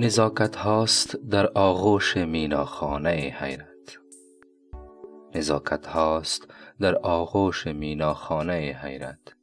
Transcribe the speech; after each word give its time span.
نزاکت 0.00 0.56
هاست 0.56 1.16
در 1.16 1.46
آغوش 1.46 2.16
مینا 2.16 2.68
حیرت. 3.04 3.98
نزاکت 5.34 5.86
هاست 5.86 6.48
در 6.80 6.96
آغوش 6.96 7.66
مینا 7.66 8.16
حیرت. 8.82 9.34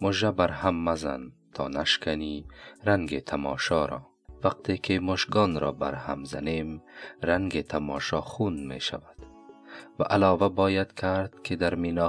مژه 0.00 0.30
بر 0.30 0.48
هم 0.48 0.84
مزن 0.84 1.32
تا 1.54 1.68
نشکنی 1.68 2.46
رنگ 2.84 3.18
تماشا 3.18 3.86
را. 3.86 4.06
وقتی 4.44 4.78
که 4.78 5.00
مشگان 5.00 5.60
را 5.60 5.72
بر 5.72 5.94
هم 5.94 6.24
زنیم 6.24 6.82
رنگ 7.22 7.60
تماشا 7.60 8.20
خون 8.20 8.66
می 8.66 8.80
شود 8.80 9.23
و 9.98 10.02
علاوه 10.02 10.48
باید 10.48 10.94
کرد 10.94 11.42
که 11.42 11.56
در 11.56 11.74
مینا 11.74 12.08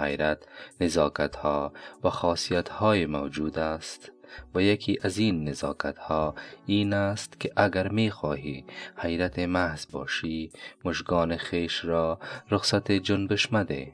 حیرت 0.00 0.38
نزاکت 0.80 1.36
ها 1.36 1.72
و 2.04 2.10
خاصیت 2.10 2.68
های 2.68 3.06
موجود 3.06 3.58
است 3.58 4.12
و 4.54 4.62
یکی 4.62 4.98
از 5.02 5.18
این 5.18 5.48
نزاکت 5.48 5.98
ها 5.98 6.34
این 6.66 6.92
است 6.92 7.40
که 7.40 7.52
اگر 7.56 7.88
می 7.88 8.10
خواهی 8.10 8.64
حیرت 8.96 9.38
محض 9.38 9.86
باشی 9.92 10.52
مژگان 10.84 11.36
خیش 11.36 11.84
را 11.84 12.18
رخصت 12.50 12.92
جنبش 12.92 13.52
مده 13.52 13.92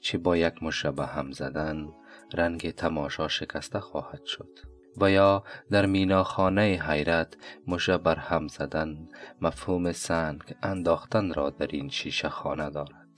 چه 0.00 0.18
با 0.18 0.36
یک 0.36 0.62
مشبه 0.62 1.06
هم 1.06 1.32
زدن 1.32 1.88
رنگ 2.34 2.70
تماشا 2.70 3.28
شکسته 3.28 3.80
خواهد 3.80 4.24
شد. 4.24 4.73
و 5.00 5.10
یا 5.10 5.44
در 5.70 5.86
مینا-خانه 5.86 6.62
حیرت 6.62 7.36
مژه 7.66 7.98
بر 7.98 8.16
هم 8.16 8.48
زدن 8.48 9.08
مفهوم 9.40 9.92
سنگ 9.92 10.40
انداختن 10.62 11.34
را 11.34 11.50
در 11.50 11.66
این 11.66 11.88
شیشه 11.88 12.28
خانه 12.28 12.70
دارد. 12.70 13.08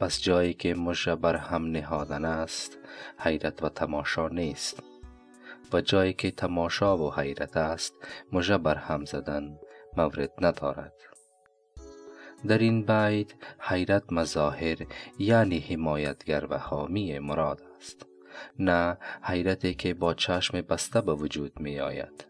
پس 0.00 0.22
جایی 0.22 0.54
که 0.54 0.74
مژه 0.74 1.14
بر 1.14 1.36
هم 1.36 1.64
نهادن 1.64 2.24
است 2.24 2.78
حیرت 3.18 3.62
و 3.62 3.68
تماشا 3.68 4.28
نیست. 4.28 4.82
و 5.72 5.80
جایی 5.80 6.12
که 6.12 6.30
تماشا 6.30 6.98
و 6.98 7.14
حیرت 7.14 7.56
است 7.56 7.94
مژه 8.32 8.58
بر 8.58 8.74
هم 8.74 9.04
زدن 9.04 9.58
مورد 9.96 10.30
ندارد. 10.40 10.92
در 12.46 12.58
این 12.58 12.82
بیت 12.82 13.32
حیرت 13.58 14.12
مظاهر 14.12 14.76
یعنی 15.18 15.58
حمایتگر 15.58 16.46
و 16.50 16.58
حامی 16.58 17.18
مراد 17.18 17.62
است. 17.76 18.06
نه 18.58 18.98
حیرتی 19.22 19.74
که 19.74 19.94
با 19.94 20.14
چشم 20.14 20.60
بسته 20.60 21.00
به 21.00 21.14
وجود 21.14 21.60
می 21.60 21.80
آید 21.80 22.26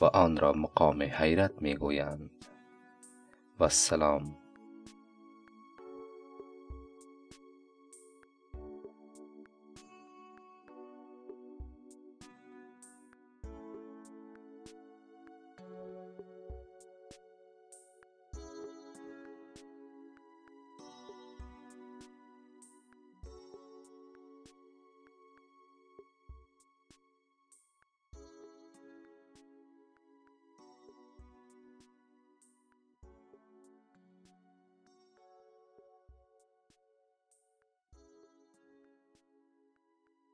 و 0.00 0.04
آن 0.04 0.36
را 0.36 0.52
مقام 0.52 1.02
حیرت 1.02 1.52
می 1.60 1.74
گویند 1.74 2.30
و 3.58 3.62
السلام. 3.62 4.41